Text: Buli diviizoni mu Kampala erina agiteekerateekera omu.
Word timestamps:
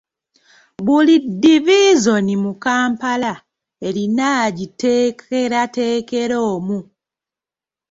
Buli 0.85 1.15
diviizoni 1.41 2.33
mu 2.43 2.53
Kampala 2.63 3.33
erina 3.87 4.27
agiteekerateekera 4.45 6.37
omu. 6.53 6.79